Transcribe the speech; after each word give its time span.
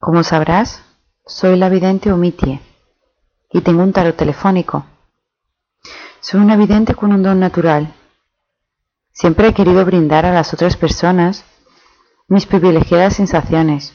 Como 0.00 0.22
sabrás, 0.24 0.82
soy 1.26 1.58
la 1.58 1.68
vidente 1.68 2.10
Omitie 2.10 2.62
y 3.52 3.60
tengo 3.60 3.82
un 3.82 3.92
tarot 3.92 4.16
telefónico. 4.16 4.86
Soy 6.20 6.40
una 6.40 6.56
vidente 6.56 6.94
con 6.94 7.12
un 7.12 7.22
don 7.22 7.38
natural. 7.38 7.92
Siempre 9.12 9.48
he 9.48 9.52
querido 9.52 9.84
brindar 9.84 10.24
a 10.24 10.32
las 10.32 10.54
otras 10.54 10.78
personas 10.78 11.44
mis 12.28 12.46
privilegiadas 12.46 13.16
sensaciones. 13.16 13.94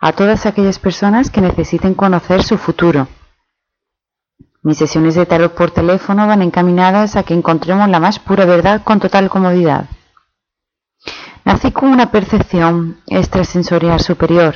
A 0.00 0.12
todas 0.12 0.44
aquellas 0.44 0.78
personas 0.78 1.30
que 1.30 1.40
necesiten 1.40 1.94
conocer 1.94 2.42
su 2.42 2.58
futuro. 2.58 3.08
Mis 4.62 4.76
sesiones 4.76 5.14
de 5.14 5.24
tarot 5.24 5.54
por 5.54 5.70
teléfono 5.70 6.26
van 6.26 6.42
encaminadas 6.42 7.16
a 7.16 7.22
que 7.22 7.32
encontremos 7.32 7.88
la 7.88 8.00
más 8.00 8.18
pura 8.18 8.44
verdad 8.44 8.82
con 8.84 9.00
total 9.00 9.30
comodidad. 9.30 9.88
Nací 11.52 11.70
con 11.70 11.90
una 11.90 12.10
percepción 12.10 13.02
extrasensorial 13.06 14.00
superior. 14.00 14.54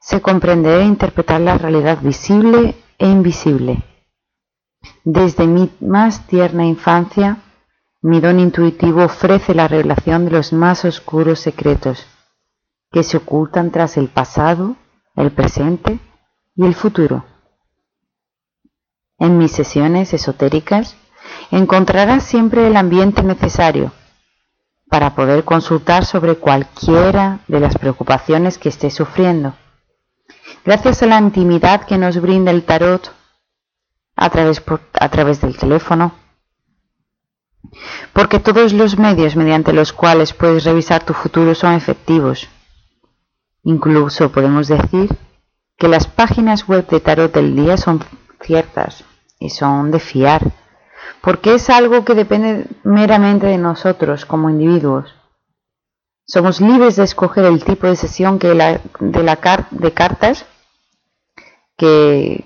Sé 0.00 0.20
comprender 0.20 0.80
e 0.80 0.84
interpretar 0.84 1.40
la 1.40 1.56
realidad 1.56 1.98
visible 2.02 2.74
e 2.98 3.06
invisible. 3.06 3.84
Desde 5.04 5.46
mi 5.46 5.70
más 5.78 6.26
tierna 6.26 6.66
infancia, 6.66 7.36
mi 8.02 8.18
don 8.18 8.40
intuitivo 8.40 9.04
ofrece 9.04 9.54
la 9.54 9.68
revelación 9.68 10.24
de 10.24 10.32
los 10.32 10.52
más 10.52 10.84
oscuros 10.84 11.38
secretos 11.38 12.04
que 12.90 13.04
se 13.04 13.18
ocultan 13.18 13.70
tras 13.70 13.96
el 13.98 14.08
pasado, 14.08 14.74
el 15.14 15.30
presente 15.30 16.00
y 16.56 16.66
el 16.66 16.74
futuro. 16.74 17.24
En 19.16 19.38
mis 19.38 19.52
sesiones 19.52 20.12
esotéricas 20.12 20.96
encontrarás 21.52 22.24
siempre 22.24 22.66
el 22.66 22.76
ambiente 22.76 23.22
necesario 23.22 23.92
para 24.88 25.14
poder 25.14 25.44
consultar 25.44 26.04
sobre 26.04 26.36
cualquiera 26.36 27.40
de 27.46 27.60
las 27.60 27.76
preocupaciones 27.76 28.58
que 28.58 28.68
esté 28.68 28.90
sufriendo. 28.90 29.54
Gracias 30.64 31.02
a 31.02 31.06
la 31.06 31.18
intimidad 31.18 31.84
que 31.84 31.98
nos 31.98 32.20
brinda 32.20 32.50
el 32.50 32.64
tarot 32.64 33.12
a 34.16 34.30
través, 34.30 34.62
a 34.94 35.08
través 35.08 35.40
del 35.40 35.56
teléfono, 35.56 36.12
porque 38.12 38.40
todos 38.40 38.72
los 38.72 38.98
medios 38.98 39.36
mediante 39.36 39.72
los 39.72 39.92
cuales 39.92 40.32
puedes 40.32 40.64
revisar 40.64 41.04
tu 41.04 41.12
futuro 41.12 41.54
son 41.54 41.74
efectivos. 41.74 42.48
Incluso 43.62 44.32
podemos 44.32 44.68
decir 44.68 45.16
que 45.76 45.88
las 45.88 46.06
páginas 46.06 46.66
web 46.66 46.86
de 46.88 47.00
tarot 47.00 47.32
del 47.32 47.54
día 47.54 47.76
son 47.76 48.04
ciertas 48.40 49.04
y 49.38 49.50
son 49.50 49.90
de 49.90 50.00
fiar 50.00 50.52
porque 51.22 51.54
es 51.54 51.70
algo 51.70 52.04
que 52.04 52.14
depende 52.14 52.66
meramente 52.84 53.46
de 53.46 53.58
nosotros 53.58 54.24
como 54.24 54.50
individuos. 54.50 55.14
Somos 56.26 56.60
libres 56.60 56.96
de 56.96 57.04
escoger 57.04 57.46
el 57.46 57.64
tipo 57.64 57.86
de 57.86 57.96
sesión 57.96 58.38
que 58.38 58.48
de, 58.48 58.54
la 58.54 59.66
de 59.70 59.94
cartas 59.94 60.44
que, 61.76 62.44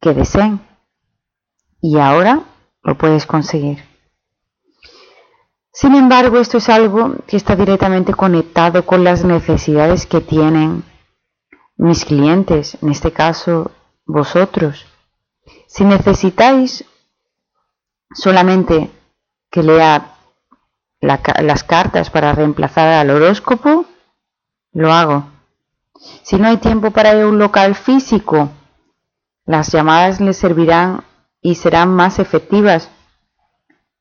que 0.00 0.14
deseen. 0.14 0.60
Y 1.80 1.98
ahora 1.98 2.42
lo 2.82 2.96
puedes 2.96 3.26
conseguir. 3.26 3.82
Sin 5.72 5.96
embargo, 5.96 6.38
esto 6.38 6.58
es 6.58 6.68
algo 6.68 7.16
que 7.26 7.36
está 7.36 7.56
directamente 7.56 8.14
conectado 8.14 8.86
con 8.86 9.02
las 9.02 9.24
necesidades 9.24 10.06
que 10.06 10.20
tienen 10.20 10.84
mis 11.76 12.04
clientes, 12.04 12.78
en 12.80 12.90
este 12.90 13.12
caso 13.12 13.72
vosotros. 14.06 14.86
Si 15.66 15.84
necesitáis 15.84 16.84
solamente 18.14 18.90
que 19.50 19.62
lea 19.62 20.14
las 21.00 21.64
cartas 21.64 22.10
para 22.10 22.32
reemplazar 22.32 22.88
al 22.88 23.10
horóscopo, 23.10 23.84
lo 24.72 24.92
hago. 24.92 25.26
Si 26.22 26.36
no 26.36 26.48
hay 26.48 26.56
tiempo 26.56 26.90
para 26.90 27.14
ir 27.14 27.22
a 27.22 27.28
un 27.28 27.38
local 27.38 27.74
físico, 27.74 28.50
las 29.46 29.70
llamadas 29.70 30.20
le 30.20 30.32
servirán 30.32 31.04
y 31.42 31.56
serán 31.56 31.94
más 31.94 32.18
efectivas, 32.18 32.90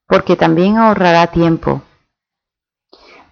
porque 0.07 0.35
también 0.35 0.77
ahorrará 0.77 1.27
tiempo. 1.27 1.81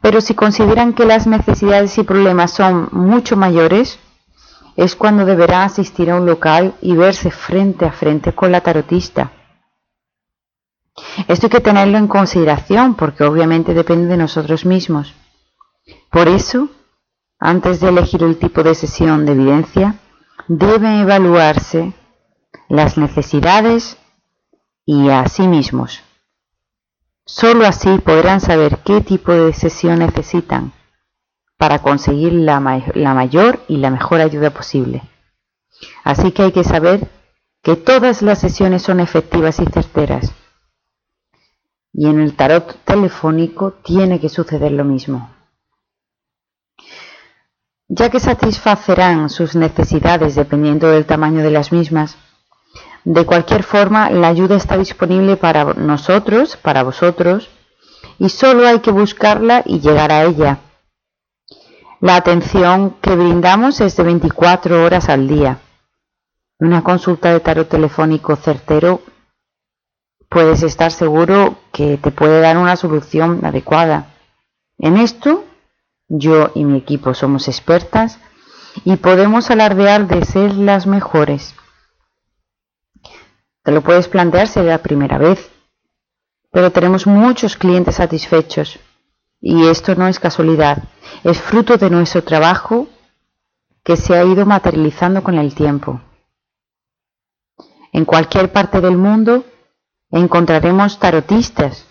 Pero 0.01 0.19
si 0.19 0.34
consideran 0.34 0.94
que 0.94 1.05
las 1.05 1.28
necesidades 1.28 1.97
y 1.97 2.03
problemas 2.03 2.51
son 2.51 2.89
mucho 2.91 3.38
mayores, 3.38 4.00
es 4.75 4.95
cuando 4.95 5.25
deberá 5.25 5.63
asistir 5.63 6.09
a 6.11 6.16
un 6.16 6.25
local 6.25 6.73
y 6.81 6.95
verse 6.95 7.29
frente 7.29 7.85
a 7.85 7.91
frente 7.91 8.34
con 8.34 8.51
la 8.51 8.61
tarotista. 8.61 9.31
Esto 11.28 11.47
hay 11.47 11.50
que 11.50 11.62
tenerlo 11.62 11.97
en 11.97 12.07
consideración 12.07 12.96
porque 12.96 13.24
obviamente 13.24 13.74
depende 13.74 14.07
de 14.07 14.18
nosotros 14.18 14.66
mismos. 14.66 15.13
Por 16.09 16.28
eso, 16.28 16.69
antes 17.40 17.79
de 17.79 17.90
elegir 17.90 18.24
el 18.24 18.38
tipo 18.38 18.63
de 18.63 18.75
sesión 18.75 19.25
de 19.25 19.31
evidencia, 19.31 19.96
deben 20.47 21.02
evaluarse 21.02 21.94
las 22.68 22.97
necesidades 22.97 23.97
y 24.85 25.09
a 25.09 25.28
sí 25.28 25.47
mismos. 25.47 26.02
Solo 27.25 27.66
así 27.66 28.00
podrán 28.00 28.41
saber 28.41 28.79
qué 28.79 29.02
tipo 29.02 29.31
de 29.31 29.53
sesión 29.53 30.00
necesitan 30.00 30.73
para 31.58 31.79
conseguir 31.79 32.34
la, 32.34 32.59
la, 32.96 33.13
mayor 33.13 33.63
y 33.68 33.78
la 33.78 33.91
mejor 33.91 34.19
ayuda 34.19 34.50
posible. 34.50 35.03
Así 36.03 36.31
que 36.31 36.44
hay 36.44 36.52
que 36.52 36.63
saber 36.63 37.08
que 37.62 37.75
todas 37.75 38.22
las 38.22 38.40
sesiones 38.40 38.81
son 38.81 39.00
efectivas 39.00 39.59
y 39.59 39.66
certeras 39.66 40.34
y 41.94 42.07
en 42.07 42.19
el 42.19 42.35
tarot 42.35 42.78
telefónico 42.85 43.74
tiene 43.84 44.19
que 44.19 44.29
suceder 44.29 44.72
lo 44.72 44.85
mismo. 44.85 45.29
Ya 47.88 48.09
que 48.09 48.19
satisfacerán 48.19 49.29
sus 49.29 49.56
necesidades 49.56 50.35
dependiendo 50.35 50.88
del 50.88 51.06
tamaño 51.06 51.44
de 51.44 51.52
las 51.52 51.72
mismas, 51.72 52.18
de 53.03 53.25
cualquier 53.25 53.63
forma 53.63 54.09
la 54.09 54.29
ayuda 54.29 54.56
está 54.56 54.78
disponible 54.78 55.35
para 55.35 55.74
nosotros, 55.74 56.56
para 56.56 56.84
vosotros, 56.84 57.50
y 58.19 58.29
solo 58.29 58.68
hay 58.68 58.79
que 58.79 58.91
buscarla 58.91 59.63
y 59.66 59.79
llegar 59.79 60.12
a 60.12 60.23
ella. 60.23 60.59
La 62.00 62.16
atención 62.16 62.96
que 63.02 63.16
brindamos 63.16 63.81
es 63.81 63.96
de 63.97 64.03
24 64.03 64.84
horas 64.84 65.09
al 65.09 65.28
día. 65.28 65.59
Una 66.59 66.84
consulta 66.84 67.34
de 67.34 67.40
tarot 67.40 67.68
telefónico 67.68 68.35
certero 68.35 69.02
puedes 70.29 70.63
estar 70.63 70.91
seguro 70.91 71.58
te 72.01 72.11
puede 72.11 72.41
dar 72.41 72.57
una 72.57 72.75
solución 72.75 73.45
adecuada. 73.45 74.13
En 74.77 74.97
esto, 74.97 75.45
yo 76.07 76.51
y 76.55 76.65
mi 76.65 76.77
equipo 76.77 77.13
somos 77.13 77.47
expertas 77.47 78.19
y 78.83 78.95
podemos 78.97 79.49
alardear 79.51 80.07
de 80.07 80.25
ser 80.25 80.53
las 80.55 80.87
mejores. 80.87 81.55
Te 83.63 83.71
lo 83.71 83.81
puedes 83.81 84.07
plantear 84.07 84.47
si 84.47 84.61
la 84.61 84.79
primera 84.79 85.17
vez, 85.17 85.51
pero 86.51 86.71
tenemos 86.71 87.05
muchos 87.05 87.55
clientes 87.55 87.95
satisfechos 87.95 88.79
y 89.39 89.67
esto 89.67 89.95
no 89.95 90.07
es 90.07 90.19
casualidad, 90.19 90.83
es 91.23 91.39
fruto 91.39 91.77
de 91.77 91.89
nuestro 91.89 92.23
trabajo 92.23 92.87
que 93.83 93.97
se 93.97 94.15
ha 94.15 94.23
ido 94.23 94.45
materializando 94.45 95.23
con 95.23 95.37
el 95.37 95.53
tiempo. 95.55 96.01
En 97.93 98.05
cualquier 98.05 98.51
parte 98.51 98.79
del 98.81 98.97
mundo 98.97 99.45
encontraremos 100.11 100.99
tarotistas 100.99 101.85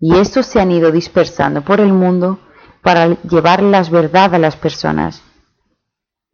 y 0.00 0.16
estos 0.16 0.46
se 0.46 0.60
han 0.60 0.70
ido 0.70 0.90
dispersando 0.90 1.62
por 1.62 1.80
el 1.80 1.92
mundo 1.92 2.38
para 2.82 3.20
llevar 3.22 3.62
las 3.62 3.88
verdad 3.88 4.34
a 4.34 4.38
las 4.38 4.56
personas, 4.56 5.22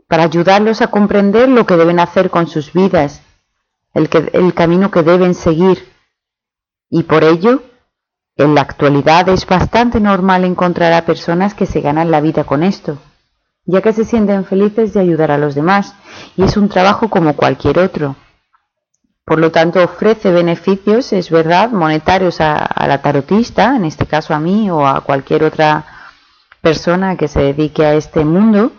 para 0.08 0.24
ayudarlos 0.24 0.82
a 0.82 0.88
comprender 0.88 1.48
lo 1.48 1.64
que 1.66 1.76
deben 1.76 2.00
hacer 2.00 2.30
con 2.30 2.48
sus 2.48 2.72
vidas, 2.72 3.22
el, 3.94 4.08
el 4.32 4.54
camino 4.54 4.90
que 4.90 5.02
deben 5.02 5.34
seguir. 5.34 5.88
Y 6.88 7.04
por 7.04 7.22
ello, 7.22 7.62
en 8.36 8.54
la 8.54 8.62
actualidad 8.62 9.28
es 9.28 9.46
bastante 9.46 10.00
normal 10.00 10.44
encontrar 10.44 10.92
a 10.92 11.04
personas 11.04 11.54
que 11.54 11.66
se 11.66 11.80
ganan 11.80 12.10
la 12.10 12.20
vida 12.20 12.42
con 12.44 12.64
esto, 12.64 12.98
ya 13.64 13.82
que 13.82 13.92
se 13.92 14.04
sienten 14.04 14.44
felices 14.44 14.92
de 14.94 15.00
ayudar 15.00 15.30
a 15.30 15.38
los 15.38 15.54
demás, 15.54 15.94
y 16.36 16.42
es 16.42 16.56
un 16.56 16.68
trabajo 16.68 17.08
como 17.08 17.36
cualquier 17.36 17.78
otro. 17.78 18.16
Por 19.30 19.38
lo 19.38 19.52
tanto, 19.52 19.80
ofrece 19.80 20.32
beneficios, 20.32 21.12
es 21.12 21.30
verdad, 21.30 21.70
monetarios 21.70 22.40
a, 22.40 22.68
la 22.88 23.00
tarotista, 23.00 23.76
en 23.76 23.84
este 23.84 24.04
caso 24.04 24.34
a 24.34 24.40
mí 24.40 24.68
o 24.72 24.84
a 24.84 25.02
cualquier 25.02 25.44
otra 25.44 25.86
persona 26.60 27.16
que 27.16 27.28
se 27.28 27.40
dedique 27.40 27.86
a 27.86 27.94
este 27.94 28.24
mundo, 28.24 28.72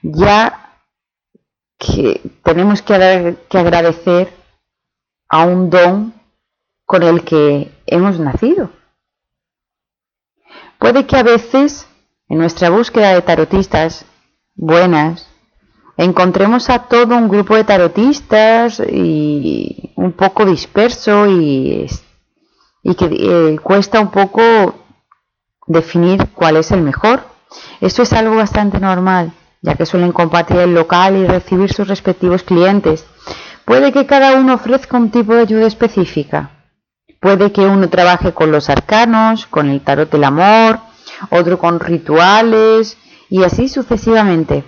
ya 0.00 0.78
que 1.76 2.20
tenemos 2.44 2.82
que, 2.82 3.36
que 3.48 3.58
agradecer 3.58 4.32
a 5.28 5.44
un 5.44 5.70
don 5.70 6.14
con 6.86 7.02
el 7.02 7.24
que 7.24 7.72
hemos 7.86 8.20
nacido. 8.20 8.70
Puede 10.78 11.04
que 11.04 11.16
a 11.16 11.24
veces, 11.24 11.88
en 12.28 12.38
nuestra 12.38 12.70
búsqueda 12.70 13.12
de 13.12 13.22
tarotistas 13.22 14.06
buenas, 14.54 15.28
encontremos 15.96 16.70
a 16.70 16.80
todo 16.80 17.16
un 17.16 17.28
grupo 17.28 17.54
de 17.56 17.64
tarotistas 17.64 18.80
y 18.80 19.92
un 19.96 20.12
poco 20.12 20.44
disperso 20.44 21.26
y, 21.26 21.86
y 22.82 22.94
que 22.94 23.08
eh, 23.10 23.58
cuesta 23.62 24.00
un 24.00 24.10
poco 24.10 24.42
definir 25.66 26.28
cuál 26.34 26.56
es 26.56 26.70
el 26.70 26.82
mejor. 26.82 27.22
Esto 27.80 28.02
es 28.02 28.12
algo 28.12 28.36
bastante 28.36 28.80
normal, 28.80 29.32
ya 29.62 29.74
que 29.74 29.86
suelen 29.86 30.12
compartir 30.12 30.58
el 30.58 30.74
local 30.74 31.16
y 31.16 31.26
recibir 31.26 31.72
sus 31.72 31.88
respectivos 31.88 32.42
clientes. 32.42 33.06
Puede 33.64 33.92
que 33.92 34.06
cada 34.06 34.34
uno 34.34 34.54
ofrezca 34.54 34.96
un 34.96 35.10
tipo 35.10 35.34
de 35.34 35.42
ayuda 35.42 35.66
específica. 35.66 36.50
Puede 37.20 37.52
que 37.52 37.62
uno 37.62 37.88
trabaje 37.88 38.32
con 38.34 38.52
los 38.52 38.68
arcanos, 38.68 39.46
con 39.46 39.70
el 39.70 39.80
tarot 39.80 40.10
del 40.10 40.24
amor, 40.24 40.80
otro 41.30 41.58
con 41.58 41.80
rituales 41.80 42.98
y 43.30 43.44
así 43.44 43.68
sucesivamente. 43.68 44.64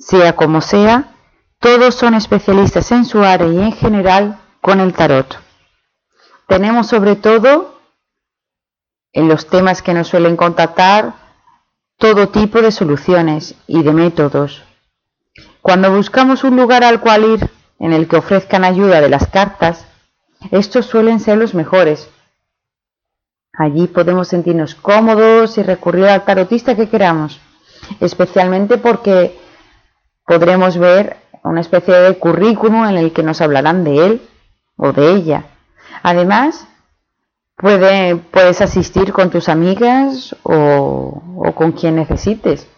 Sea 0.00 0.34
como 0.34 0.62
sea, 0.62 1.14
todos 1.58 1.94
son 1.94 2.14
especialistas 2.14 2.90
en 2.90 3.04
su 3.04 3.22
área 3.22 3.46
y 3.46 3.58
en 3.58 3.72
general 3.72 4.40
con 4.62 4.80
el 4.80 4.94
tarot. 4.94 5.38
Tenemos 6.48 6.86
sobre 6.88 7.16
todo 7.16 7.78
en 9.12 9.28
los 9.28 9.46
temas 9.46 9.82
que 9.82 9.92
nos 9.92 10.08
suelen 10.08 10.36
contactar 10.36 11.14
todo 11.98 12.30
tipo 12.30 12.62
de 12.62 12.72
soluciones 12.72 13.54
y 13.66 13.82
de 13.82 13.92
métodos. 13.92 14.62
Cuando 15.60 15.94
buscamos 15.94 16.44
un 16.44 16.56
lugar 16.56 16.82
al 16.82 17.00
cual 17.00 17.24
ir 17.24 17.50
en 17.78 17.92
el 17.92 18.08
que 18.08 18.16
ofrezcan 18.16 18.64
ayuda 18.64 19.02
de 19.02 19.10
las 19.10 19.28
cartas, 19.28 19.84
estos 20.50 20.86
suelen 20.86 21.20
ser 21.20 21.36
los 21.36 21.54
mejores. 21.54 22.08
Allí 23.52 23.86
podemos 23.86 24.28
sentirnos 24.28 24.74
cómodos 24.74 25.58
y 25.58 25.62
recurrir 25.62 26.06
al 26.06 26.24
tarotista 26.24 26.74
que 26.74 26.88
queramos, 26.88 27.38
especialmente 28.00 28.78
porque 28.78 29.38
podremos 30.30 30.78
ver 30.78 31.16
una 31.42 31.60
especie 31.60 31.92
de 31.92 32.16
currículum 32.16 32.84
en 32.86 32.98
el 32.98 33.12
que 33.12 33.24
nos 33.24 33.40
hablarán 33.40 33.82
de 33.82 34.06
él 34.06 34.28
o 34.76 34.92
de 34.92 35.12
ella. 35.12 35.46
Además, 36.04 36.68
puedes 37.56 38.60
asistir 38.60 39.12
con 39.12 39.30
tus 39.30 39.48
amigas 39.48 40.36
o, 40.44 41.20
o 41.36 41.52
con 41.56 41.72
quien 41.72 41.96
necesites. 41.96 42.68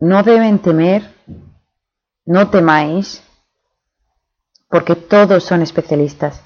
No 0.00 0.24
deben 0.24 0.58
temer, 0.58 1.14
no 2.26 2.50
temáis, 2.50 3.22
porque 4.68 4.96
todos 4.96 5.44
son 5.44 5.62
especialistas. 5.62 6.42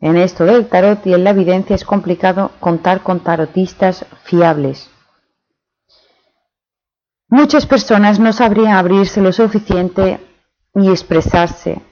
En 0.00 0.16
esto 0.16 0.44
del 0.46 0.68
tarot 0.68 1.06
y 1.06 1.14
en 1.14 1.22
la 1.22 1.30
evidencia 1.30 1.76
es 1.76 1.84
complicado 1.84 2.50
contar 2.58 3.04
con 3.04 3.20
tarotistas 3.20 4.04
fiables. 4.24 4.90
Muchas 7.30 7.66
personas 7.66 8.18
no 8.18 8.32
sabrían 8.32 8.72
abrirse 8.72 9.20
lo 9.20 9.32
suficiente 9.32 10.18
y 10.74 10.88
expresarse, 10.88 11.82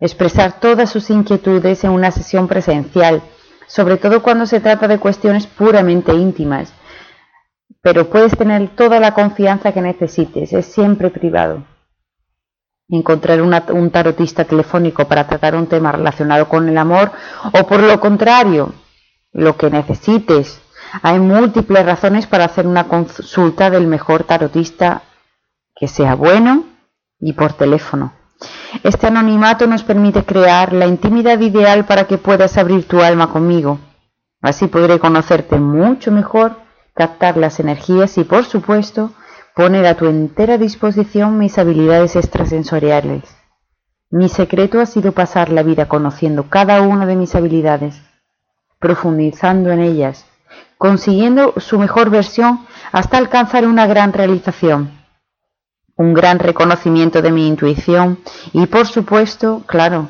expresar 0.00 0.58
todas 0.58 0.88
sus 0.88 1.10
inquietudes 1.10 1.84
en 1.84 1.90
una 1.90 2.10
sesión 2.10 2.48
presencial, 2.48 3.22
sobre 3.66 3.98
todo 3.98 4.22
cuando 4.22 4.46
se 4.46 4.60
trata 4.60 4.88
de 4.88 4.98
cuestiones 4.98 5.46
puramente 5.46 6.14
íntimas. 6.14 6.72
Pero 7.82 8.08
puedes 8.08 8.36
tener 8.38 8.74
toda 8.74 9.00
la 9.00 9.12
confianza 9.12 9.72
que 9.72 9.82
necesites, 9.82 10.54
es 10.54 10.64
siempre 10.64 11.10
privado. 11.10 11.64
Encontrar 12.88 13.42
un 13.42 13.90
tarotista 13.90 14.44
telefónico 14.44 15.06
para 15.06 15.26
tratar 15.26 15.56
un 15.56 15.66
tema 15.66 15.92
relacionado 15.92 16.48
con 16.48 16.66
el 16.70 16.78
amor 16.78 17.12
o 17.52 17.66
por 17.66 17.82
lo 17.82 18.00
contrario, 18.00 18.72
lo 19.32 19.58
que 19.58 19.68
necesites 19.68 20.62
hay 21.02 21.18
múltiples 21.18 21.84
razones 21.84 22.26
para 22.26 22.44
hacer 22.44 22.66
una 22.66 22.88
consulta 22.88 23.70
del 23.70 23.86
mejor 23.86 24.24
tarotista 24.24 25.02
que 25.74 25.88
sea 25.88 26.14
bueno 26.14 26.64
y 27.18 27.32
por 27.32 27.52
teléfono. 27.54 28.12
Este 28.82 29.06
anonimato 29.06 29.66
nos 29.66 29.82
permite 29.82 30.24
crear 30.24 30.72
la 30.72 30.86
intimidad 30.86 31.40
ideal 31.40 31.84
para 31.84 32.04
que 32.04 32.18
puedas 32.18 32.58
abrir 32.58 32.86
tu 32.86 33.00
alma 33.00 33.30
conmigo. 33.30 33.78
Así 34.42 34.66
podré 34.66 34.98
conocerte 34.98 35.58
mucho 35.58 36.12
mejor, 36.12 36.56
captar 36.94 37.36
las 37.36 37.60
energías 37.60 38.18
y, 38.18 38.24
por 38.24 38.44
supuesto, 38.44 39.12
poner 39.54 39.86
a 39.86 39.96
tu 39.96 40.06
entera 40.06 40.58
disposición 40.58 41.38
mis 41.38 41.58
habilidades 41.58 42.16
extrasensoriales. 42.16 43.22
Mi 44.10 44.28
secreto 44.28 44.80
ha 44.80 44.86
sido 44.86 45.12
pasar 45.12 45.48
la 45.48 45.62
vida 45.62 45.88
conociendo 45.88 46.50
cada 46.50 46.82
una 46.82 47.06
de 47.06 47.16
mis 47.16 47.34
habilidades, 47.34 48.00
profundizando 48.78 49.70
en 49.70 49.80
ellas 49.80 50.26
consiguiendo 50.84 51.54
su 51.56 51.78
mejor 51.78 52.10
versión 52.10 52.66
hasta 52.92 53.16
alcanzar 53.16 53.66
una 53.66 53.86
gran 53.86 54.12
realización, 54.12 54.90
un 55.96 56.12
gran 56.12 56.38
reconocimiento 56.38 57.22
de 57.22 57.32
mi 57.32 57.48
intuición 57.48 58.18
y 58.52 58.66
por 58.66 58.86
supuesto, 58.86 59.62
claro, 59.64 60.08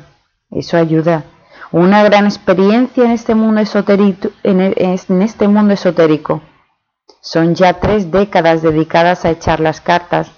eso 0.51 0.75
ayuda, 0.75 1.23
una 1.71 2.03
gran 2.03 2.25
experiencia 2.25 3.05
en 3.05 3.11
este 3.11 3.35
mundo 3.35 3.61
esotérico. 3.61 4.31
En, 4.43 4.59
en 4.59 5.21
este 5.21 5.47
mundo 5.47 5.73
esotérico. 5.73 6.41
Son 7.21 7.55
ya 7.55 7.79
tres 7.79 8.11
décadas 8.11 8.61
dedicadas 8.61 9.23
a 9.23 9.29
echar 9.29 9.61
las 9.61 9.79
cartas. 9.79 10.29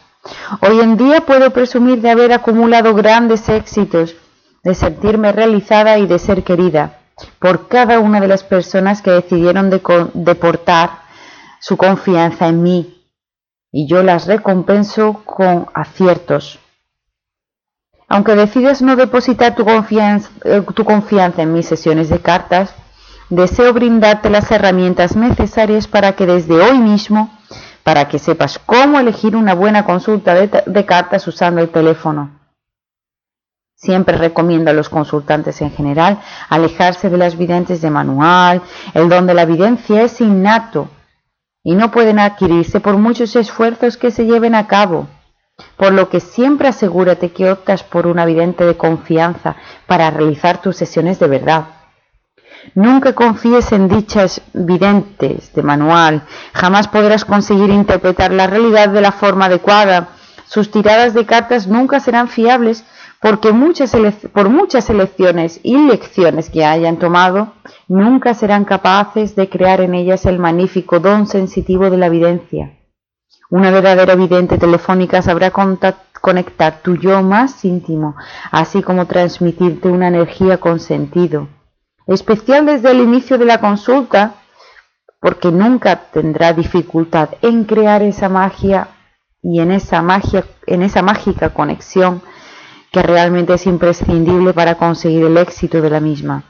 Hoy 0.61 0.81
en 0.81 0.97
día 0.97 1.21
puedo 1.21 1.49
presumir 1.49 1.99
de 2.01 2.11
haber 2.11 2.31
acumulado 2.31 2.93
grandes 2.93 3.49
éxitos, 3.49 4.15
de 4.63 4.75
sentirme 4.75 5.31
realizada 5.31 5.97
y 5.97 6.05
de 6.05 6.19
ser 6.19 6.43
querida 6.43 6.96
por 7.39 7.67
cada 7.67 7.99
una 7.99 8.19
de 8.19 8.27
las 8.27 8.43
personas 8.43 9.01
que 9.01 9.11
decidieron 9.11 9.69
deportar 9.69 10.89
su 11.59 11.77
confianza 11.77 12.47
en 12.47 12.63
mí 12.63 13.03
y 13.71 13.87
yo 13.87 14.03
las 14.03 14.27
recompenso 14.27 15.21
con 15.25 15.67
aciertos. 15.73 16.59
Aunque 18.07 18.35
decidas 18.35 18.81
no 18.81 18.95
depositar 18.95 19.55
tu 19.55 19.65
confianza, 19.65 20.29
eh, 20.45 20.63
tu 20.73 20.85
confianza 20.85 21.41
en 21.41 21.51
mis 21.53 21.67
sesiones 21.67 22.09
de 22.09 22.19
cartas, 22.19 22.73
deseo 23.29 23.73
brindarte 23.73 24.29
las 24.29 24.49
herramientas 24.49 25.15
necesarias 25.15 25.87
para 25.87 26.13
que 26.13 26.25
desde 26.25 26.55
hoy 26.55 26.77
mismo, 26.77 27.29
para 27.83 28.07
que 28.07 28.19
sepas 28.19 28.59
cómo 28.59 28.99
elegir 28.99 29.35
una 29.35 29.53
buena 29.53 29.83
consulta 29.83 30.35
de 30.35 30.85
cartas 30.85 31.27
usando 31.27 31.61
el 31.61 31.69
teléfono 31.69 32.36
Siempre 33.79 34.17
recomiendo 34.17 34.71
a 34.71 34.73
los 34.73 34.89
consultantes 34.89 35.61
en 35.61 35.69
general 35.69 36.19
alejarse 36.49 37.11
de 37.11 37.17
las 37.17 37.37
videntes 37.37 37.79
de 37.79 37.91
manual. 37.91 38.63
El 38.95 39.07
don 39.07 39.27
de 39.27 39.35
la 39.35 39.43
evidencia 39.43 40.01
es 40.01 40.19
innato 40.19 40.89
y 41.63 41.75
no 41.75 41.91
pueden 41.91 42.17
adquirirse 42.17 42.79
por 42.79 42.97
muchos 42.97 43.35
esfuerzos 43.35 43.97
que 43.97 44.09
se 44.09 44.25
lleven 44.25 44.55
a 44.55 44.65
cabo. 44.65 45.07
Por 45.75 45.93
lo 45.93 46.09
que 46.09 46.21
siempre 46.21 46.67
asegúrate 46.69 47.31
que 47.31 47.51
optas 47.51 47.83
por 47.83 48.07
una 48.07 48.25
vidente 48.25 48.65
de 48.65 48.75
confianza 48.77 49.55
para 49.85 50.09
realizar 50.09 50.59
tus 50.59 50.75
sesiones 50.75 51.19
de 51.19 51.27
verdad. 51.27 51.65
Nunca 52.73 53.13
confíes 53.13 53.71
en 53.73 53.89
dichas 53.89 54.41
videntes 54.53 55.53
de 55.53 55.61
manual. 55.61 56.23
Jamás 56.51 56.87
podrás 56.87 57.25
conseguir 57.25 57.69
interpretar 57.69 58.31
la 58.31 58.47
realidad 58.47 58.89
de 58.89 59.01
la 59.01 59.11
forma 59.11 59.45
adecuada. 59.45 60.09
Sus 60.47 60.71
tiradas 60.71 61.13
de 61.13 61.27
cartas 61.27 61.67
nunca 61.67 61.99
serán 61.99 62.27
fiables 62.27 62.83
porque 63.21 63.51
muchas 63.51 63.95
por 64.31 64.49
muchas 64.49 64.89
elecciones 64.89 65.59
y 65.63 65.77
lecciones 65.77 66.49
que 66.49 66.65
hayan 66.65 66.97
tomado, 66.97 67.53
nunca 67.87 68.33
serán 68.33 68.65
capaces 68.65 69.35
de 69.35 69.49
crear 69.49 69.81
en 69.81 69.95
ellas 69.95 70.25
el 70.25 70.39
magnífico 70.39 70.99
don 70.99 71.27
sensitivo 71.27 71.89
de 71.89 71.97
la 71.97 72.07
evidencia. 72.07 72.77
Una 73.49 73.71
verdadera 73.71 74.15
vidente 74.15 74.57
telefónica 74.57 75.21
sabrá 75.21 75.51
conectar 76.21 76.81
tu 76.81 76.95
yo 76.95 77.23
más 77.23 77.63
íntimo, 77.63 78.15
así 78.51 78.83
como 78.83 79.07
transmitirte 79.07 79.87
una 79.87 80.09
energía 80.09 80.59
con 80.59 80.79
sentido, 80.79 81.47
especial 82.05 82.65
desde 82.65 82.91
el 82.91 82.99
inicio 82.99 83.37
de 83.37 83.45
la 83.45 83.59
consulta, 83.59 84.35
porque 85.19 85.51
nunca 85.51 85.95
tendrá 86.11 86.53
dificultad 86.53 87.29
en 87.41 87.63
crear 87.63 88.03
esa 88.03 88.29
magia 88.29 88.89
y 89.41 89.61
en 89.61 89.71
esa 89.71 90.01
magia, 90.01 90.43
en 90.67 90.83
esa 90.83 91.01
mágica 91.01 91.49
conexión 91.49 92.21
que 92.91 93.01
realmente 93.01 93.53
es 93.53 93.65
imprescindible 93.65 94.53
para 94.53 94.75
conseguir 94.75 95.25
el 95.25 95.37
éxito 95.37 95.81
de 95.81 95.89
la 95.89 95.99
misma. 95.99 96.43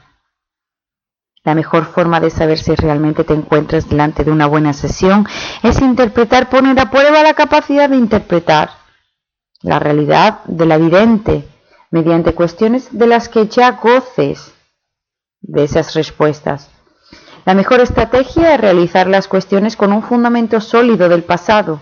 La 1.44 1.56
mejor 1.56 1.86
forma 1.86 2.20
de 2.20 2.30
saber 2.30 2.60
si 2.60 2.76
realmente 2.76 3.24
te 3.24 3.34
encuentras 3.34 3.88
delante 3.88 4.24
de 4.24 4.32
una 4.32 4.48
buena 4.48 4.74
sesión 4.74 5.26
es 5.64 5.80
interpretar, 5.82 6.50
poner 6.50 6.80
a 6.80 6.90
prueba 6.90 7.24
la 7.24 7.34
capacidad 7.34 7.90
de 7.90 7.96
interpretar 7.96 8.72
la 9.62 9.80
realidad 9.80 10.44
de 10.46 10.66
la 10.66 10.78
vidente 10.78 11.48
mediante 11.90 12.36
cuestiones 12.36 12.90
de 12.92 13.08
las 13.08 13.30
que 13.30 13.48
ya 13.48 13.72
goces 13.72 14.54
de 15.40 15.64
esas 15.64 15.94
respuestas. 15.94 16.70
La 17.46 17.54
mejor 17.54 17.80
estrategia 17.80 18.54
es 18.54 18.60
realizar 18.60 19.08
las 19.08 19.30
cuestiones 19.30 19.78
con 19.78 19.94
un 19.94 20.04
fundamento 20.04 20.60
sólido 20.60 21.08
del 21.08 21.24
pasado 21.24 21.80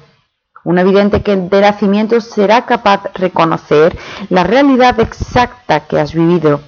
un 0.65 0.79
evidente 0.79 1.22
que 1.22 1.36
de 1.38 1.62
nacimiento 1.62 2.19
será 2.19 2.65
capaz 2.65 3.03
de 3.03 3.10
reconocer 3.13 3.98
la 4.29 4.43
realidad 4.43 5.00
exacta 5.00 5.81
que 5.81 6.00
has 6.00 6.13
vivido. 6.13 6.60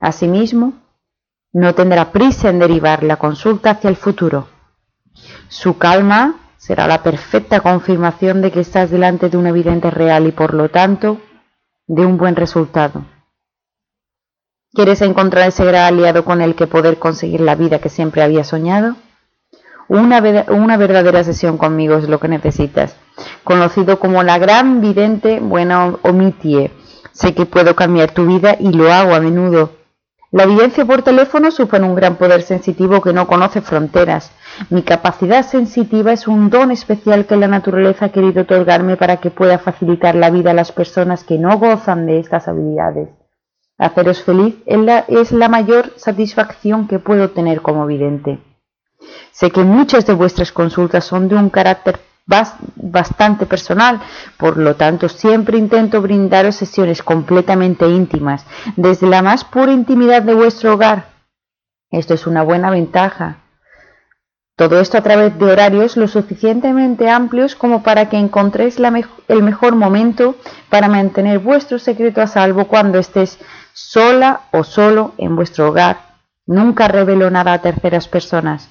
Asimismo, 0.00 0.74
no 1.52 1.74
tendrá 1.74 2.10
prisa 2.12 2.50
en 2.50 2.58
derivar 2.58 3.02
la 3.04 3.16
consulta 3.16 3.70
hacia 3.70 3.90
el 3.90 3.96
futuro. 3.96 4.48
Su 5.48 5.78
calma 5.78 6.36
será 6.56 6.86
la 6.86 7.02
perfecta 7.02 7.60
confirmación 7.60 8.42
de 8.42 8.50
que 8.50 8.60
estás 8.60 8.90
delante 8.90 9.30
de 9.30 9.36
un 9.36 9.46
evidente 9.46 9.90
real 9.90 10.26
y 10.26 10.32
por 10.32 10.52
lo 10.52 10.68
tanto 10.68 11.20
de 11.86 12.04
un 12.04 12.18
buen 12.18 12.36
resultado. 12.36 13.04
¿Quieres 14.72 15.00
encontrar 15.02 15.48
ese 15.48 15.64
gran 15.64 15.94
aliado 15.94 16.24
con 16.24 16.40
el 16.40 16.54
que 16.54 16.66
poder 16.66 16.98
conseguir 16.98 17.40
la 17.40 17.54
vida 17.54 17.80
que 17.80 17.88
siempre 17.88 18.22
había 18.22 18.44
soñado? 18.44 18.96
Una, 19.90 20.20
verdadera 20.20 21.24
sesión 21.24 21.58
conmigo 21.58 21.96
es 21.96 22.08
lo 22.08 22.20
que 22.20 22.28
necesitas. 22.28 22.94
Conocido 23.42 23.98
como 23.98 24.22
la 24.22 24.38
gran 24.38 24.80
vidente 24.80 25.40
buena 25.40 25.96
omitie. 26.02 26.70
Sé 27.10 27.34
que 27.34 27.44
puedo 27.44 27.74
cambiar 27.74 28.12
tu 28.12 28.24
vida 28.24 28.56
y 28.60 28.72
lo 28.72 28.92
hago 28.92 29.16
a 29.16 29.20
menudo. 29.20 29.72
La 30.30 30.44
evidencia 30.44 30.84
por 30.84 31.02
teléfono 31.02 31.50
supone 31.50 31.86
un 31.86 31.96
gran 31.96 32.14
poder 32.14 32.42
sensitivo 32.42 33.00
que 33.00 33.12
no 33.12 33.26
conoce 33.26 33.62
fronteras. 33.62 34.30
Mi 34.68 34.82
capacidad 34.82 35.44
sensitiva 35.44 36.12
es 36.12 36.28
un 36.28 36.50
don 36.50 36.70
especial 36.70 37.26
que 37.26 37.34
la 37.34 37.48
naturaleza 37.48 38.04
ha 38.04 38.12
querido 38.12 38.42
otorgarme 38.42 38.96
para 38.96 39.16
que 39.16 39.32
pueda 39.32 39.58
facilitar 39.58 40.14
la 40.14 40.30
vida 40.30 40.52
a 40.52 40.54
las 40.54 40.70
personas 40.70 41.24
que 41.24 41.36
no 41.36 41.58
gozan 41.58 42.06
de 42.06 42.20
estas 42.20 42.46
habilidades. 42.46 43.08
Haceros 43.76 44.22
feliz 44.22 44.54
es 44.66 45.32
la, 45.32 45.48
mayor 45.48 45.90
satisfacción 45.96 46.86
que 46.86 47.00
puedo 47.00 47.30
tener 47.30 47.60
como 47.60 47.86
vidente. 47.86 48.38
Sé 49.32 49.50
que 49.50 49.64
muchas 49.64 50.06
de 50.06 50.14
vuestras 50.14 50.52
consultas 50.52 51.04
son 51.04 51.28
de 51.28 51.36
un 51.36 51.50
carácter 51.50 52.00
bastante 52.76 53.46
personal, 53.46 54.00
por 54.36 54.56
lo 54.56 54.76
tanto 54.76 55.08
siempre 55.08 55.58
intento 55.58 56.00
brindaros 56.00 56.56
sesiones 56.56 57.02
completamente 57.02 57.88
íntimas, 57.88 58.46
desde 58.76 59.08
la 59.08 59.22
más 59.22 59.44
pura 59.44 59.72
intimidad 59.72 60.22
de 60.22 60.34
vuestro 60.34 60.74
hogar. 60.74 61.06
Esto 61.90 62.14
es 62.14 62.26
una 62.26 62.42
buena 62.42 62.70
ventaja. 62.70 63.38
Todo 64.56 64.78
esto 64.78 64.98
a 64.98 65.02
través 65.02 65.38
de 65.38 65.44
horarios 65.46 65.96
lo 65.96 66.06
suficientemente 66.06 67.08
amplios 67.08 67.54
como 67.54 67.82
para 67.82 68.08
que 68.10 68.18
encontréis 68.18 68.78
el 69.28 69.42
mejor 69.42 69.74
momento 69.74 70.36
para 70.68 70.88
mantener 70.88 71.38
vuestro 71.38 71.78
secreto 71.78 72.20
a 72.20 72.26
salvo 72.26 72.66
cuando 72.66 72.98
estés 72.98 73.38
sola 73.72 74.42
o 74.52 74.62
solo 74.62 75.14
en 75.16 75.34
vuestro 75.34 75.68
hogar. 75.68 76.10
Nunca 76.46 76.88
revelo 76.88 77.30
nada 77.30 77.54
a 77.54 77.62
terceras 77.62 78.06
personas 78.06 78.68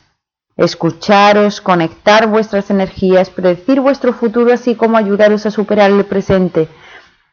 escucharos, 0.59 1.61
conectar 1.61 2.27
vuestras 2.27 2.69
energías, 2.69 3.29
predecir 3.29 3.79
vuestro 3.79 4.13
futuro, 4.13 4.53
así 4.53 4.75
como 4.75 4.97
ayudaros 4.97 5.45
a 5.45 5.51
superar 5.51 5.89
el 5.89 6.05
presente, 6.05 6.67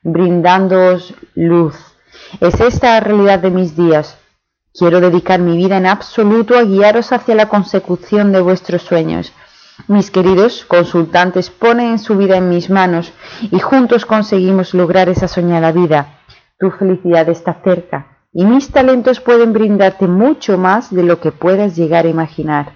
brindándoos 0.02 1.14
luz. 1.34 1.74
Es 2.40 2.60
esta 2.60 2.92
la 2.92 3.00
realidad 3.00 3.40
de 3.40 3.50
mis 3.50 3.76
días. 3.76 4.16
Quiero 4.72 5.00
dedicar 5.00 5.40
mi 5.40 5.56
vida 5.56 5.76
en 5.76 5.86
absoluto 5.86 6.56
a 6.56 6.62
guiaros 6.62 7.12
hacia 7.12 7.34
la 7.34 7.48
consecución 7.48 8.30
de 8.30 8.40
vuestros 8.40 8.82
sueños. 8.82 9.32
Mis 9.88 10.10
queridos 10.10 10.64
consultantes 10.64 11.50
ponen 11.50 11.98
su 11.98 12.16
vida 12.16 12.36
en 12.36 12.48
mis 12.48 12.70
manos 12.70 13.12
y 13.40 13.58
juntos 13.58 14.06
conseguimos 14.06 14.72
lograr 14.72 15.08
esa 15.08 15.28
soñada 15.28 15.72
vida. 15.72 16.20
Tu 16.58 16.70
felicidad 16.70 17.28
está 17.28 17.60
cerca 17.64 18.18
y 18.32 18.44
mis 18.44 18.70
talentos 18.70 19.20
pueden 19.20 19.52
brindarte 19.52 20.06
mucho 20.06 20.58
más 20.58 20.94
de 20.94 21.02
lo 21.02 21.20
que 21.20 21.32
puedas 21.32 21.74
llegar 21.74 22.06
a 22.06 22.10
imaginar. 22.10 22.75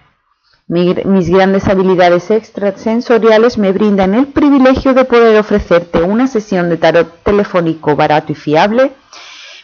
Mis 0.73 1.29
grandes 1.29 1.67
habilidades 1.67 2.31
extrasensoriales 2.31 3.59
me 3.59 3.73
brindan 3.73 4.15
el 4.15 4.29
privilegio 4.29 4.95
de 4.95 5.05
poder 5.05 5.37
ofrecerte 5.37 6.01
una 6.01 6.29
sesión 6.29 6.69
de 6.69 6.77
tarot 6.77 7.25
telefónico 7.25 7.97
barato 7.97 8.31
y 8.31 8.37
fiable, 8.37 8.93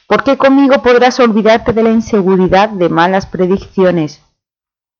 porque 0.08 0.36
conmigo 0.36 0.82
podrás 0.82 1.20
olvidarte 1.20 1.72
de 1.72 1.84
la 1.84 1.90
inseguridad 1.90 2.70
de 2.70 2.88
malas 2.88 3.26
predicciones. 3.26 4.20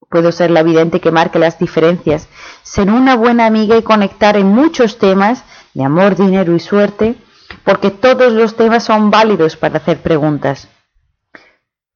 Puedo 0.09 0.31
ser 0.31 0.53
la 0.53 0.63
vidente 0.63 1.01
que 1.01 1.11
marque 1.11 1.41
las 1.41 1.59
diferencias, 1.59 2.29
ser 2.63 2.89
una 2.89 3.17
buena 3.17 3.47
amiga 3.47 3.77
y 3.77 3.83
conectar 3.83 4.37
en 4.37 4.47
muchos 4.47 4.99
temas 4.99 5.43
de 5.75 5.83
amor, 5.83 6.15
dinero 6.15 6.55
y 6.55 6.61
suerte, 6.61 7.17
porque 7.65 7.91
todos 7.91 8.33
los 8.33 8.55
temas 8.55 8.85
son 8.85 9.11
válidos 9.11 9.57
para 9.57 9.79
hacer 9.79 10.01
preguntas. 10.03 10.69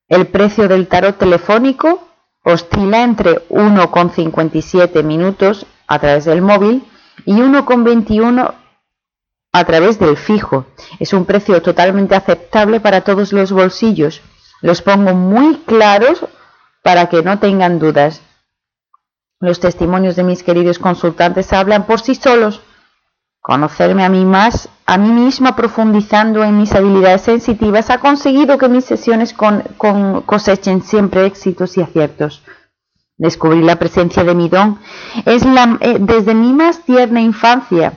El 0.08 0.26
precio 0.26 0.66
del 0.66 0.88
tarot 0.88 1.16
telefónico 1.16 2.09
Oscila 2.42 3.02
entre 3.02 3.46
1,57 3.48 5.02
minutos 5.02 5.66
a 5.86 5.98
través 5.98 6.24
del 6.24 6.42
móvil 6.42 6.84
y 7.26 7.34
1,21 7.34 8.54
a 9.52 9.64
través 9.64 9.98
del 9.98 10.16
fijo. 10.16 10.66
Es 10.98 11.12
un 11.12 11.26
precio 11.26 11.60
totalmente 11.60 12.14
aceptable 12.14 12.80
para 12.80 13.02
todos 13.02 13.32
los 13.32 13.52
bolsillos. 13.52 14.22
Los 14.62 14.82
pongo 14.82 15.14
muy 15.14 15.56
claros 15.66 16.24
para 16.82 17.08
que 17.08 17.22
no 17.22 17.38
tengan 17.38 17.78
dudas. 17.78 18.22
Los 19.40 19.60
testimonios 19.60 20.16
de 20.16 20.24
mis 20.24 20.42
queridos 20.42 20.78
consultantes 20.78 21.52
hablan 21.52 21.86
por 21.86 22.00
sí 22.00 22.14
solos. 22.14 22.62
Conocerme 23.42 24.04
a 24.04 24.10
mí 24.10 24.26
más, 24.26 24.68
a 24.84 24.98
mí 24.98 25.08
misma 25.08 25.56
profundizando 25.56 26.44
en 26.44 26.58
mis 26.58 26.74
habilidades 26.74 27.22
sensitivas, 27.22 27.88
ha 27.88 27.98
conseguido 27.98 28.58
que 28.58 28.68
mis 28.68 28.84
sesiones 28.84 29.32
con, 29.32 29.62
cosechen 30.26 30.82
siempre 30.82 31.24
éxitos 31.24 31.78
y 31.78 31.82
aciertos. 31.82 32.42
Descubrí 33.16 33.62
la 33.62 33.76
presencia 33.76 34.24
de 34.24 34.34
mi 34.34 34.48
don 34.50 34.78
es 35.24 35.44
la, 35.46 35.78
eh, 35.80 35.96
desde 36.00 36.34
mi 36.34 36.52
más 36.52 36.84
tierna 36.84 37.22
infancia, 37.22 37.94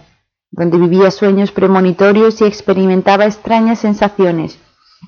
donde 0.49 0.77
vivía 0.77 1.11
sueños 1.11 1.51
premonitorios 1.51 2.39
y 2.41 2.45
experimentaba 2.45 3.25
extrañas 3.25 3.79
sensaciones. 3.79 4.59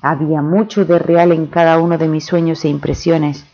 Había 0.02 0.42
mucho 0.42 0.84
de 0.84 0.98
real 0.98 1.32
en 1.32 1.46
cada 1.46 1.78
uno 1.78 1.96
de 1.96 2.08
mis 2.08 2.26
sueños 2.26 2.62
e 2.64 2.68
impresiones. 2.68 3.46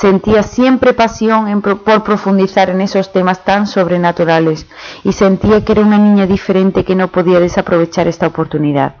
Sentía 0.00 0.44
siempre 0.44 0.94
pasión 0.94 1.60
por 1.60 2.04
profundizar 2.04 2.70
en 2.70 2.80
esos 2.80 3.10
temas 3.10 3.44
tan 3.44 3.66
sobrenaturales 3.66 4.68
y 5.02 5.10
sentía 5.10 5.64
que 5.64 5.72
era 5.72 5.80
una 5.80 5.98
niña 5.98 6.24
diferente 6.24 6.84
que 6.84 6.94
no 6.94 7.08
podía 7.08 7.40
desaprovechar 7.40 8.06
esta 8.06 8.28
oportunidad. 8.28 8.94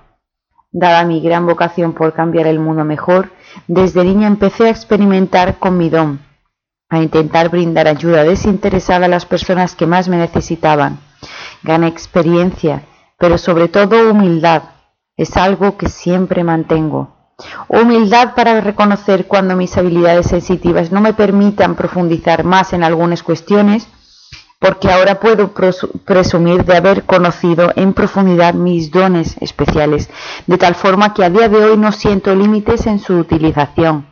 Dada 0.72 1.04
mi 1.04 1.20
gran 1.20 1.46
vocación 1.46 1.92
por 1.92 2.14
cambiar 2.14 2.48
el 2.48 2.58
mundo 2.58 2.84
mejor, 2.84 3.30
desde 3.68 4.02
niña 4.02 4.26
empecé 4.26 4.66
a 4.66 4.70
experimentar 4.70 5.60
con 5.60 5.78
mi 5.78 5.88
don, 5.88 6.18
a 6.88 6.98
intentar 6.98 7.48
brindar 7.48 7.86
ayuda 7.86 8.24
desinteresada 8.24 9.06
a 9.06 9.08
las 9.08 9.24
personas 9.24 9.76
que 9.76 9.86
más 9.86 10.08
me 10.08 10.16
necesitaban. 10.16 10.98
Gané 11.62 11.86
experiencia, 11.86 12.82
pero 13.18 13.38
sobre 13.38 13.68
todo 13.68 14.10
humildad. 14.10 14.64
Es 15.16 15.36
algo 15.36 15.76
que 15.76 15.88
siempre 15.88 16.42
mantengo. 16.42 17.17
Humildad 17.68 18.34
para 18.34 18.60
reconocer 18.60 19.26
cuando 19.26 19.54
mis 19.54 19.76
habilidades 19.76 20.26
sensitivas 20.26 20.90
no 20.90 21.00
me 21.00 21.12
permitan 21.12 21.76
profundizar 21.76 22.42
más 22.42 22.72
en 22.72 22.82
algunas 22.82 23.22
cuestiones, 23.22 23.86
porque 24.58 24.90
ahora 24.90 25.20
puedo 25.20 25.52
presumir 26.04 26.64
de 26.64 26.76
haber 26.76 27.04
conocido 27.04 27.72
en 27.76 27.92
profundidad 27.92 28.54
mis 28.54 28.90
dones 28.90 29.36
especiales, 29.40 30.10
de 30.48 30.58
tal 30.58 30.74
forma 30.74 31.14
que 31.14 31.24
a 31.24 31.30
día 31.30 31.48
de 31.48 31.64
hoy 31.64 31.76
no 31.76 31.92
siento 31.92 32.34
límites 32.34 32.86
en 32.86 32.98
su 32.98 33.16
utilización. 33.16 34.08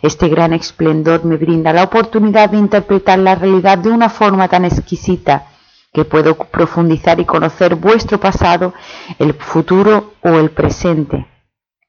Este 0.00 0.28
gran 0.28 0.54
esplendor 0.54 1.26
me 1.26 1.36
brinda 1.36 1.74
la 1.74 1.84
oportunidad 1.84 2.48
de 2.48 2.56
interpretar 2.56 3.18
la 3.18 3.34
realidad 3.34 3.76
de 3.76 3.90
una 3.90 4.08
forma 4.08 4.48
tan 4.48 4.64
exquisita 4.64 5.48
que 5.92 6.06
puedo 6.06 6.34
profundizar 6.34 7.20
y 7.20 7.26
conocer 7.26 7.74
vuestro 7.74 8.18
pasado, 8.18 8.72
el 9.18 9.34
futuro 9.34 10.14
o 10.22 10.30
el 10.38 10.50
presente 10.50 11.26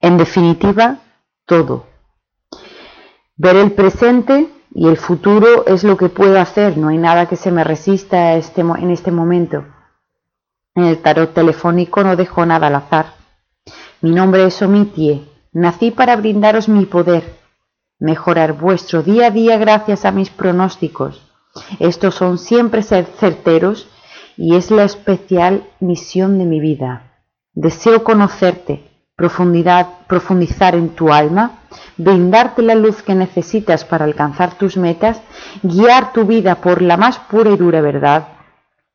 en 0.01 0.17
definitiva, 0.17 0.99
todo. 1.45 1.87
Ver 3.35 3.55
el 3.55 3.71
presente 3.71 4.49
y 4.73 4.87
el 4.87 4.97
futuro 4.97 5.65
es 5.65 5.83
lo 5.83 5.97
que 5.97 6.09
puedo 6.09 6.39
hacer, 6.39 6.77
no 6.77 6.89
hay 6.89 6.97
nada 6.97 7.27
que 7.27 7.35
se 7.35 7.51
me 7.51 7.63
resista 7.63 8.35
este 8.35 8.61
en 8.61 8.91
este 8.91 9.11
momento. 9.11 9.65
En 10.75 10.85
el 10.85 11.01
tarot 11.01 11.33
telefónico 11.33 12.03
no 12.03 12.15
dejo 12.15 12.45
nada 12.45 12.67
al 12.67 12.75
azar. 12.75 13.13
Mi 14.01 14.11
nombre 14.11 14.45
es 14.45 14.61
Omitie, 14.61 15.27
nací 15.51 15.91
para 15.91 16.15
brindaros 16.15 16.69
mi 16.69 16.85
poder, 16.85 17.37
mejorar 17.99 18.53
vuestro 18.53 19.03
día 19.03 19.27
a 19.27 19.31
día 19.31 19.57
gracias 19.57 20.05
a 20.05 20.11
mis 20.11 20.29
pronósticos. 20.29 21.21
Estos 21.79 22.15
son 22.15 22.37
siempre 22.37 22.83
ser 22.83 23.05
certeros 23.05 23.89
y 24.37 24.55
es 24.55 24.71
la 24.71 24.83
especial 24.83 25.67
misión 25.79 26.37
de 26.37 26.45
mi 26.45 26.59
vida. 26.59 27.23
Deseo 27.53 28.03
conocerte, 28.03 28.89
profundidad, 29.19 29.85
profundizar 30.07 30.75
en 30.75 30.95
tu 30.95 31.11
alma, 31.11 31.59
brindarte 31.97 32.61
la 32.61 32.73
luz 32.73 33.03
que 33.03 33.13
necesitas 33.13 33.83
para 33.83 34.05
alcanzar 34.05 34.57
tus 34.57 34.77
metas, 34.77 35.21
guiar 35.61 36.13
tu 36.13 36.23
vida 36.23 36.55
por 36.55 36.81
la 36.81 36.95
más 36.95 37.19
pura 37.19 37.49
y 37.49 37.57
dura 37.57 37.81
verdad, 37.81 38.29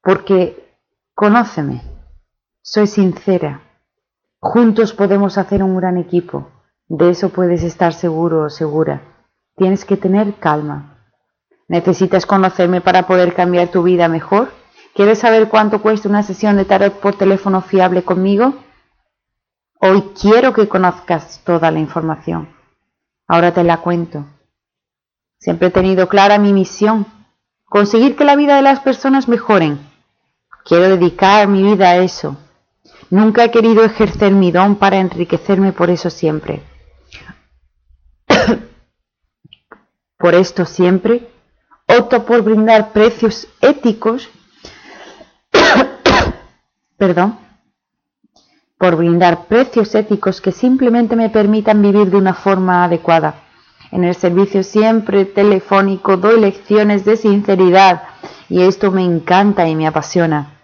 porque 0.02 0.78
conóceme, 1.14 1.82
soy 2.62 2.86
sincera, 2.86 3.60
juntos 4.40 4.94
podemos 4.94 5.36
hacer 5.36 5.62
un 5.62 5.76
gran 5.76 5.98
equipo, 5.98 6.48
de 6.88 7.10
eso 7.10 7.28
puedes 7.28 7.62
estar 7.62 7.92
seguro 7.92 8.44
o 8.44 8.48
segura. 8.48 9.02
Tienes 9.56 9.84
que 9.84 9.98
tener 9.98 10.36
calma. 10.36 11.00
¿Necesitas 11.68 12.24
conocerme 12.24 12.80
para 12.80 13.06
poder 13.06 13.34
cambiar 13.34 13.68
tu 13.68 13.82
vida 13.82 14.08
mejor? 14.08 14.48
¿Quieres 14.94 15.18
saber 15.18 15.50
cuánto 15.50 15.82
cuesta 15.82 16.08
una 16.08 16.22
sesión 16.22 16.56
de 16.56 16.64
tarot 16.64 16.94
por 16.94 17.14
teléfono 17.14 17.60
fiable 17.60 18.04
conmigo? 18.04 18.54
Hoy 19.86 20.12
quiero 20.18 20.54
que 20.54 20.66
conozcas 20.66 21.42
toda 21.44 21.70
la 21.70 21.78
información. 21.78 22.48
Ahora 23.28 23.52
te 23.52 23.62
la 23.62 23.82
cuento. 23.82 24.24
Siempre 25.38 25.68
he 25.68 25.70
tenido 25.70 26.08
clara 26.08 26.38
mi 26.38 26.54
misión, 26.54 27.06
conseguir 27.66 28.16
que 28.16 28.24
la 28.24 28.34
vida 28.34 28.56
de 28.56 28.62
las 28.62 28.80
personas 28.80 29.28
mejoren. 29.28 29.78
Quiero 30.64 30.88
dedicar 30.88 31.48
mi 31.48 31.62
vida 31.62 31.90
a 31.90 31.96
eso. 31.98 32.38
Nunca 33.10 33.44
he 33.44 33.50
querido 33.50 33.84
ejercer 33.84 34.32
mi 34.32 34.50
don 34.50 34.76
para 34.76 34.96
enriquecerme 34.96 35.72
por 35.72 35.90
eso 35.90 36.08
siempre. 36.08 36.62
por 40.16 40.34
esto 40.34 40.64
siempre 40.64 41.28
Opto 41.86 42.24
por 42.24 42.42
brindar 42.42 42.92
precios 42.92 43.46
éticos, 43.60 44.30
perdón, 46.96 47.38
por 48.78 48.96
brindar 48.96 49.46
precios 49.46 49.94
éticos 49.94 50.40
que 50.40 50.52
simplemente 50.52 51.16
me 51.16 51.30
permitan 51.30 51.82
vivir 51.82 52.10
de 52.10 52.16
una 52.16 52.34
forma 52.34 52.84
adecuada. 52.84 53.42
En 53.90 54.04
el 54.04 54.14
servicio 54.14 54.62
siempre 54.62 55.24
telefónico 55.24 56.16
doy 56.16 56.40
lecciones 56.40 57.04
de 57.04 57.16
sinceridad 57.16 58.02
y 58.48 58.62
esto 58.62 58.90
me 58.90 59.04
encanta 59.04 59.68
y 59.68 59.76
me 59.76 59.86
apasiona. 59.86 60.54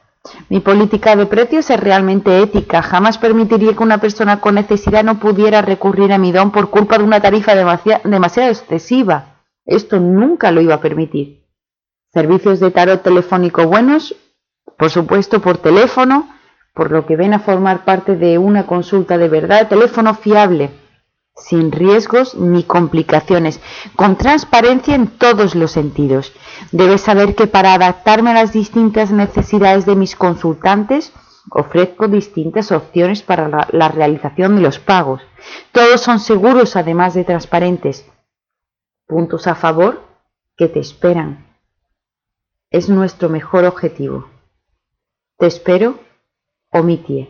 Mi 0.48 0.60
política 0.60 1.16
de 1.16 1.26
precios 1.26 1.70
es 1.70 1.80
realmente 1.80 2.42
ética. 2.42 2.82
Jamás 2.82 3.18
permitiría 3.18 3.74
que 3.74 3.82
una 3.82 3.98
persona 3.98 4.40
con 4.40 4.56
necesidad 4.56 5.02
no 5.02 5.18
pudiera 5.18 5.62
recurrir 5.62 6.12
a 6.12 6.18
mi 6.18 6.30
don 6.32 6.50
por 6.50 6.70
culpa 6.70 6.98
de 6.98 7.04
una 7.04 7.20
tarifa 7.20 7.54
demasiado 7.54 8.50
excesiva. 8.50 9.42
Esto 9.64 9.98
nunca 9.98 10.50
lo 10.50 10.60
iba 10.60 10.74
a 10.74 10.80
permitir. 10.80 11.46
Servicios 12.12 12.60
de 12.60 12.70
tarot 12.70 13.02
telefónico 13.02 13.66
buenos, 13.66 14.16
por 14.76 14.90
supuesto 14.90 15.40
por 15.40 15.58
teléfono, 15.58 16.28
por 16.80 16.92
lo 16.92 17.04
que 17.04 17.14
ven 17.14 17.34
a 17.34 17.40
formar 17.40 17.84
parte 17.84 18.16
de 18.16 18.38
una 18.38 18.64
consulta 18.64 19.18
de 19.18 19.28
verdad, 19.28 19.68
teléfono 19.68 20.14
fiable, 20.14 20.70
sin 21.36 21.72
riesgos 21.72 22.34
ni 22.34 22.62
complicaciones, 22.62 23.60
con 23.96 24.16
transparencia 24.16 24.94
en 24.94 25.06
todos 25.06 25.54
los 25.54 25.72
sentidos. 25.72 26.32
Debes 26.72 27.02
saber 27.02 27.34
que 27.34 27.46
para 27.46 27.74
adaptarme 27.74 28.30
a 28.30 28.32
las 28.32 28.54
distintas 28.54 29.10
necesidades 29.10 29.84
de 29.84 29.94
mis 29.94 30.16
consultantes, 30.16 31.12
ofrezco 31.50 32.08
distintas 32.08 32.72
opciones 32.72 33.22
para 33.22 33.46
la, 33.48 33.68
la 33.72 33.88
realización 33.88 34.56
de 34.56 34.62
los 34.62 34.78
pagos. 34.78 35.20
Todos 35.72 36.00
son 36.00 36.18
seguros 36.18 36.76
además 36.76 37.12
de 37.12 37.24
transparentes. 37.24 38.06
Puntos 39.06 39.46
a 39.48 39.54
favor 39.54 40.02
que 40.56 40.66
te 40.68 40.80
esperan. 40.80 41.44
Es 42.70 42.88
nuestro 42.88 43.28
mejor 43.28 43.66
objetivo. 43.66 44.30
Te 45.36 45.46
espero, 45.46 45.98
Omitie. 46.72 47.28